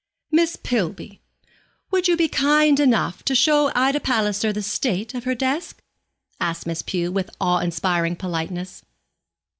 [0.31, 1.21] 'Miss Pillby,
[1.91, 5.79] will you be kind enough to show Ida Palliser the state of her desk?'
[6.39, 8.81] asked Miss Pew, with awe inspiring politeness.